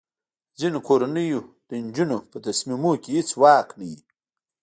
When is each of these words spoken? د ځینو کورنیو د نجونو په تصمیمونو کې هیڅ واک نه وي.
د 0.51 0.53
ځینو 0.59 0.79
کورنیو 0.87 1.41
د 1.69 1.71
نجونو 1.85 2.17
په 2.31 2.37
تصمیمونو 2.45 2.99
کې 3.01 3.09
هیڅ 3.17 3.29
واک 3.41 3.67
نه 3.79 3.85
وي. 3.89 3.99